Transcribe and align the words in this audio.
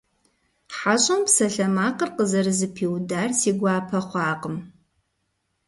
ХьэщӀэм 0.75 1.21
псалъэмакъыр 1.27 2.09
къызэрызэпиудар 2.15 3.29
си 3.39 3.51
гуапэ 3.59 3.99
хъуакъым. 4.07 4.57